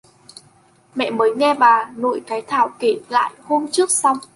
mẹ 0.95 1.11
mới 1.11 1.31
nghe 1.35 1.53
bà 1.53 1.91
nội 1.95 2.21
cái 2.27 2.41
thảo 2.47 2.71
kể 2.79 2.95
lại 3.09 3.33
hôm 3.43 3.65
trước 3.71 3.91
xong 3.91 4.17